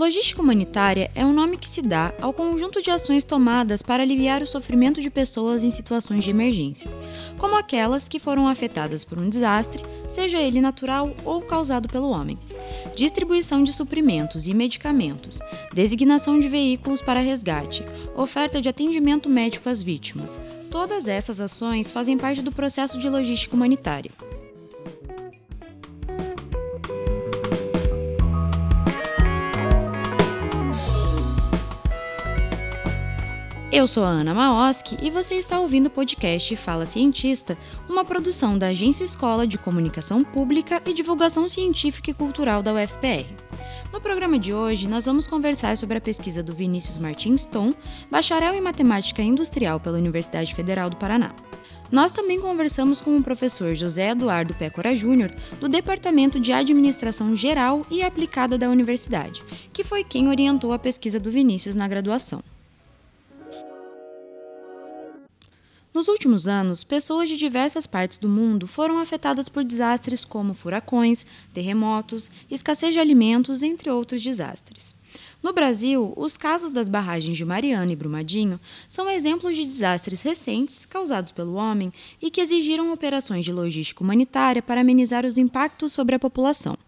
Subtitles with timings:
[0.00, 4.40] Logística humanitária é o nome que se dá ao conjunto de ações tomadas para aliviar
[4.40, 6.90] o sofrimento de pessoas em situações de emergência,
[7.36, 12.38] como aquelas que foram afetadas por um desastre, seja ele natural ou causado pelo homem.
[12.96, 15.38] Distribuição de suprimentos e medicamentos,
[15.74, 17.84] designação de veículos para resgate,
[18.16, 20.40] oferta de atendimento médico às vítimas.
[20.70, 24.12] Todas essas ações fazem parte do processo de logística humanitária.
[33.72, 37.56] Eu sou a Ana Maoski e você está ouvindo o podcast Fala Cientista,
[37.88, 43.32] uma produção da Agência Escola de Comunicação Pública e Divulgação Científica e Cultural da UFPR.
[43.92, 47.72] No programa de hoje, nós vamos conversar sobre a pesquisa do Vinícius Martins Tom,
[48.10, 51.32] bacharel em Matemática Industrial pela Universidade Federal do Paraná.
[51.92, 57.86] Nós também conversamos com o professor José Eduardo Pécora Júnior, do Departamento de Administração Geral
[57.88, 62.42] e Aplicada da Universidade, que foi quem orientou a pesquisa do Vinícius na graduação.
[65.92, 71.26] Nos últimos anos, pessoas de diversas partes do mundo foram afetadas por desastres como furacões,
[71.52, 74.94] terremotos, escassez de alimentos, entre outros desastres.
[75.42, 80.86] No Brasil, os casos das barragens de Mariana e Brumadinho são exemplos de desastres recentes
[80.86, 86.14] causados pelo homem e que exigiram operações de logística humanitária para amenizar os impactos sobre
[86.14, 86.78] a população.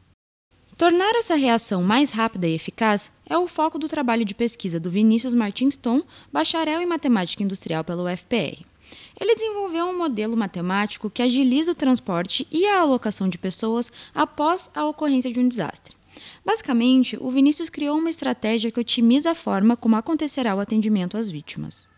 [0.78, 4.90] Tornar essa reação mais rápida e eficaz é o foco do trabalho de pesquisa do
[4.90, 8.71] Vinícius Martins Tom, bacharel em matemática industrial pela UFPR.
[9.20, 14.70] Ele desenvolveu um modelo matemático que agiliza o transporte e a alocação de pessoas após
[14.74, 15.96] a ocorrência de um desastre.
[16.44, 21.28] Basicamente, o Vinícius criou uma estratégia que otimiza a forma como acontecerá o atendimento às
[21.28, 21.88] vítimas.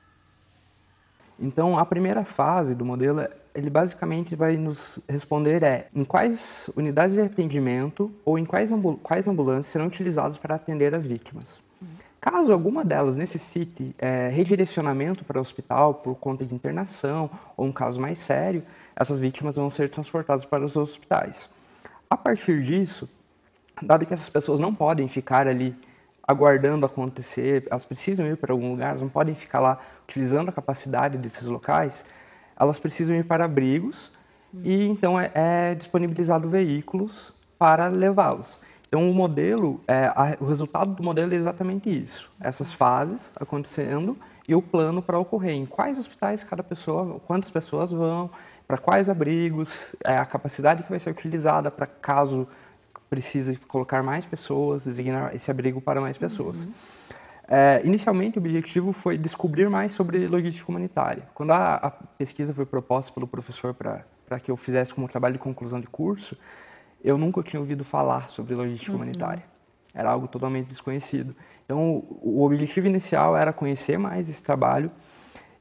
[1.39, 7.15] Então, a primeira fase do modelo, ele basicamente vai nos responder é em quais unidades
[7.15, 11.61] de atendimento ou em quais, ambul quais ambulâncias serão utilizados para atender as vítimas.
[12.25, 17.71] Caso alguma delas necessite é, redirecionamento para o hospital por conta de internação ou um
[17.71, 18.63] caso mais sério,
[18.97, 21.51] essas vítimas vão ser transportadas para os hospitais.
[22.09, 23.07] A partir disso,
[23.83, 25.77] dado que essas pessoas não podem ficar ali
[26.27, 30.53] aguardando acontecer, elas precisam ir para algum lugar, elas não podem ficar lá utilizando a
[30.53, 32.07] capacidade desses locais,
[32.59, 34.11] elas precisam ir para abrigos
[34.63, 38.59] e então é, é disponibilizado veículos para levá-los.
[38.95, 44.17] Então, o modelo, é, a, o resultado do modelo é exatamente isso: essas fases acontecendo
[44.47, 45.51] e o plano para ocorrer.
[45.51, 48.31] Em quais hospitais cada pessoa, quantas pessoas vão,
[48.69, 52.47] para quais abrigos, é, a capacidade que vai ser utilizada para caso
[53.11, 56.67] precise colocar mais pessoas, designar esse abrigo para mais pessoas.
[56.67, 56.73] Uhum.
[57.49, 61.25] É, inicialmente, o objetivo foi descobrir mais sobre logística humanitária.
[61.35, 65.41] Quando a, a pesquisa foi proposta pelo professor para que eu fizesse como trabalho de
[65.41, 66.37] conclusão de curso,
[67.05, 68.97] eu nunca tinha ouvido falar sobre logística uhum.
[68.97, 69.45] humanitária.
[69.93, 71.37] Era algo totalmente desconhecido.
[71.65, 74.91] Então, o, objetivo inicial era conhecer mais esse trabalho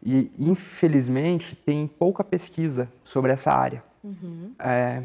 [0.01, 4.53] e, infelizmente, tem pouca pesquisa sobre essa área uhum.
[4.57, 5.03] é,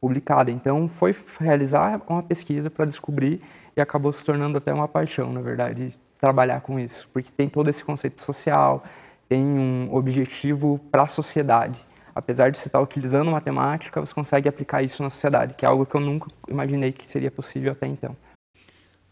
[0.00, 0.50] publicada.
[0.50, 3.40] Então, foi realizar uma pesquisa para descobrir
[3.76, 7.68] e acabou se tornando até uma paixão, na verdade, trabalhar com isso, porque tem todo
[7.68, 8.82] esse conceito social,
[9.28, 11.84] tem um objetivo para a sociedade
[12.14, 15.84] apesar de você estar utilizando matemática, você consegue aplicar isso na sociedade, que é algo
[15.84, 18.16] que eu nunca imaginei que seria possível até então.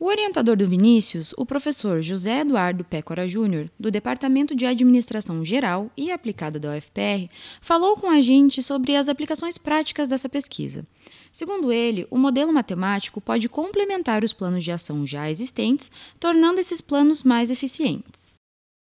[0.03, 5.93] O orientador do Vinícius, o professor José Eduardo Pécora Júnior, do Departamento de Administração Geral
[5.97, 7.29] e Aplicada da UFPR,
[7.61, 10.85] falou com a gente sobre as aplicações práticas dessa pesquisa.
[11.31, 15.89] Segundo ele, o modelo matemático pode complementar os planos de ação já existentes,
[16.19, 18.42] tornando esses planos mais eficientes.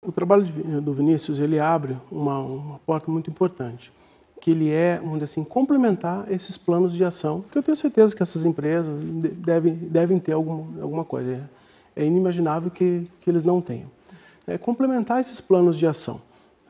[0.01, 0.45] O trabalho
[0.81, 3.91] do Vinícius ele abre uma, uma porta muito importante
[4.39, 8.23] que ele é, dizer assim, complementar esses planos de ação, que eu tenho certeza que
[8.23, 8.95] essas empresas
[9.35, 11.49] devem, devem ter alguma, alguma coisa.
[11.95, 13.91] É, inimaginável que, que eles não tenham.
[14.47, 16.21] É complementar esses planos de ação.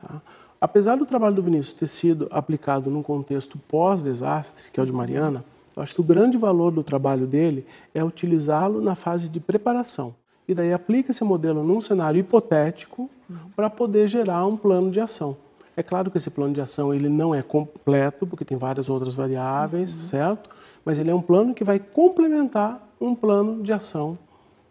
[0.02, 0.20] Tá?
[0.60, 4.92] Apesar do trabalho do Vinícius ter sido aplicado num contexto pós-desastre, que é o de
[4.92, 5.44] Mariana,
[5.76, 7.64] eu acho que o grande valor do trabalho dele
[7.94, 10.16] é utilizá-lo na fase de preparação.
[10.50, 13.08] E daí aplica esse modelo num cenário hipotético
[13.54, 15.36] para poder gerar um plano de ação.
[15.76, 19.14] É claro que esse plano de ação ele não é completo, porque tem várias outras
[19.14, 20.08] variáveis, uhum.
[20.08, 20.50] certo?
[20.84, 24.18] Mas ele é um plano que vai complementar um plano de ação,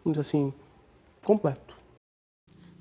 [0.04, 0.52] vamos dizer assim,
[1.24, 1.69] completo.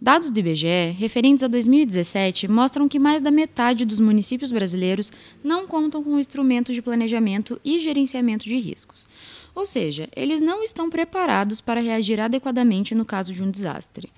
[0.02, 5.12] Dados do IBGE, referentes a 2017, mostram que mais da metade dos municípios brasileiros
[5.44, 9.06] não contam com instrumentos de planejamento e gerenciamento de riscos.
[9.54, 14.10] Ou seja, eles não estão preparados para reagir adequadamente no caso de um desastre.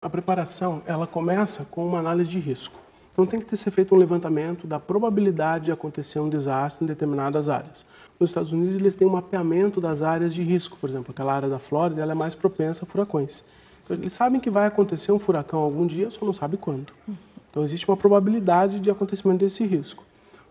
[0.00, 2.78] A preparação ela começa com uma análise de risco.
[3.12, 6.86] Então tem que ter ser feito um levantamento da probabilidade de acontecer um desastre em
[6.86, 7.84] determinadas áreas.
[8.20, 11.48] Nos Estados Unidos eles têm um mapeamento das áreas de risco, por exemplo, aquela área
[11.48, 13.42] da Flórida ela é mais propensa a furacões.
[13.88, 16.92] Então, eles sabem que vai acontecer um furacão algum dia, só não sabe quando.
[17.50, 20.04] Então existe uma probabilidade de acontecimento desse risco.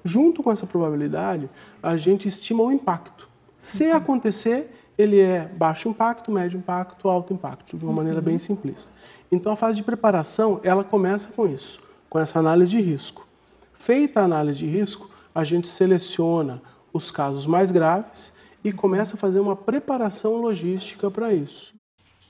[0.03, 1.47] Junto com essa probabilidade,
[1.81, 3.29] a gente estima o impacto.
[3.59, 8.91] Se acontecer, ele é baixo impacto, médio impacto, alto impacto, de uma maneira bem simplista.
[9.31, 11.79] Então a fase de preparação, ela começa com isso,
[12.09, 13.27] com essa análise de risco.
[13.73, 16.61] Feita a análise de risco, a gente seleciona
[16.91, 21.76] os casos mais graves e começa a fazer uma preparação logística para isso.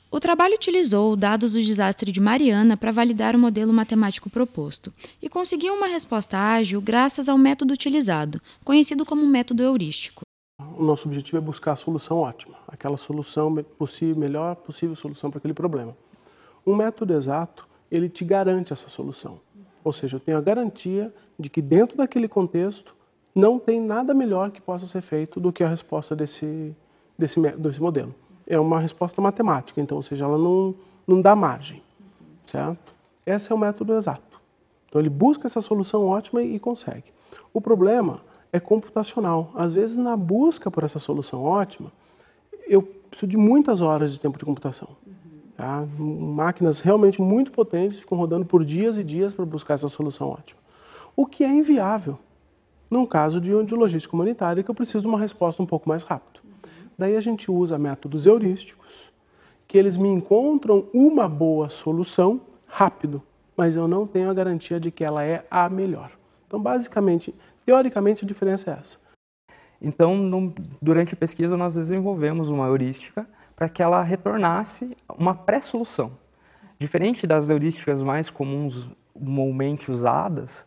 [0.09, 5.27] O trabalho utilizou dados do desastre de Mariana para validar o modelo matemático proposto e
[5.27, 10.21] conseguiu uma resposta ágil graças ao método utilizado, conhecido como método heurístico.
[10.77, 15.39] O nosso objetivo é buscar a solução ótima, aquela solução possível, melhor possível solução para
[15.39, 15.95] aquele problema.
[16.65, 19.41] Um método exato, ele te garante essa solução.
[19.83, 22.95] Ou seja, eu tenho a garantia de que dentro daquele contexto
[23.35, 26.73] não tem nada melhor que possa ser feito do que a resposta desse,
[27.17, 28.15] desse, desse modelo.
[28.47, 30.73] É uma resposta matemática, então, ou seja, ela não,
[31.05, 31.81] não dá margem,
[32.45, 32.95] certo?
[33.25, 34.41] Esse é o método exato.
[34.87, 37.11] Então, ele busca essa solução ótima e, consegue.
[37.53, 38.21] O problema
[38.53, 39.51] é computacional.
[39.53, 41.91] Às vezes, na busca por essa solução ótima,
[42.67, 44.89] eu preciso de muitas horas de tempo de computação.
[45.57, 45.85] Tá?
[45.97, 50.61] Máquinas realmente muito potentes ficam rodando por dias e dias para buscar essa solução ótima.
[51.15, 52.17] O que é inviável
[52.89, 56.03] num caso de, de logística humanitária que eu preciso de uma resposta um pouco mais
[56.03, 56.39] rápida.
[56.97, 59.11] Daí a gente usa métodos heurísticos,
[59.67, 63.21] que eles me encontram uma boa solução rápido,
[63.55, 66.11] mas eu não tenho a garantia de que ela é a melhor.
[66.47, 67.35] Então, basicamente,
[67.65, 68.97] teoricamente, a diferença é essa.
[69.81, 76.11] Então, no, durante a pesquisa, nós desenvolvemos uma heurística para que ela retornasse uma pré-solução.
[76.79, 80.65] Diferente das heurísticas mais comumente usadas,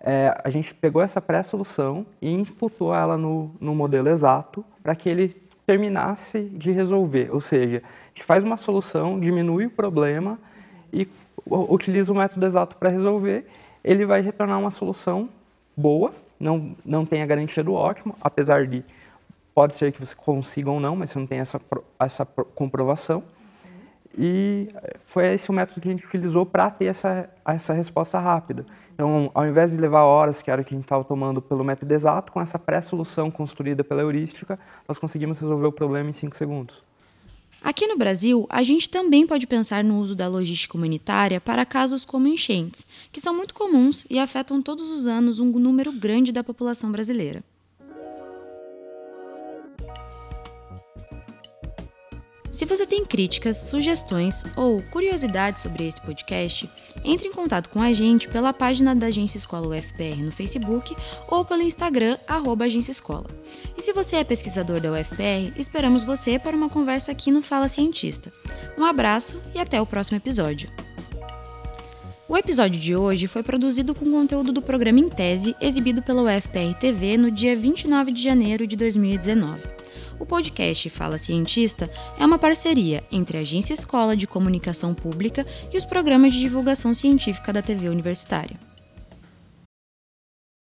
[0.00, 5.08] é, a gente pegou essa pré-solução e imputou ela no, no modelo exato para que
[5.08, 7.30] ele terminasse de resolver.
[7.32, 10.38] Ou seja, a gente faz uma solução, diminui o problema
[10.92, 11.08] e
[11.46, 13.46] utiliza o método exato para resolver.
[13.82, 15.28] Ele vai retornar uma solução
[15.76, 18.84] boa, não, não tem a garantia do ótimo, apesar de
[19.54, 21.60] pode ser que você consiga ou não, mas você não tem essa,
[21.98, 23.22] essa comprovação.
[24.16, 24.68] E
[25.04, 28.66] foi esse o método que a gente utilizou para ter essa, essa resposta rápida.
[28.94, 31.64] Então, ao invés de levar horas, que era o que a gente estava tomando pelo
[31.64, 36.36] método exato, com essa pré-solução construída pela heurística, nós conseguimos resolver o problema em 5
[36.36, 36.82] segundos.
[37.62, 42.04] Aqui no Brasil, a gente também pode pensar no uso da logística humanitária para casos
[42.04, 46.42] como enchentes, que são muito comuns e afetam todos os anos um número grande da
[46.42, 47.44] população brasileira.
[52.62, 56.70] Se você tem críticas, sugestões ou curiosidades sobre esse podcast,
[57.04, 60.94] entre em contato com a gente pela página da Agência Escola UFPR no Facebook
[61.26, 63.26] ou pelo Instagram, arroba Agência Escola.
[63.76, 67.68] E se você é pesquisador da UFPR, esperamos você para uma conversa aqui no Fala
[67.68, 68.32] Cientista.
[68.78, 70.70] Um abraço e até o próximo episódio.
[72.28, 76.78] O episódio de hoje foi produzido com conteúdo do programa Em Tese, exibido pela UFPR
[76.78, 79.81] TV no dia 29 de janeiro de 2019.
[80.22, 85.76] O podcast Fala Cientista é uma parceria entre a Agência Escola de Comunicação Pública e
[85.76, 88.71] os programas de divulgação científica da TV Universitária.